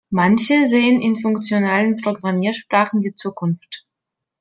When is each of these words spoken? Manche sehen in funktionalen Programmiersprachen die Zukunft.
Manche 0.09 0.65
sehen 0.65 0.99
in 0.99 1.13
funktionalen 1.15 1.95
Programmiersprachen 1.97 3.01
die 3.01 3.13
Zukunft. 3.13 3.85